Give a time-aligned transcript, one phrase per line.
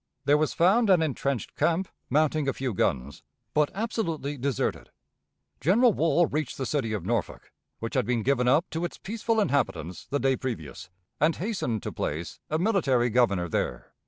[0.25, 3.21] There was found an intrenched camp mounting a few guns,
[3.53, 4.89] but absolutely deserted.
[5.59, 9.39] General Wool reached the city of Norfolk, which had been given up to its peaceful
[9.39, 13.93] inhabitants the day previous, and hastened to place a military governor there."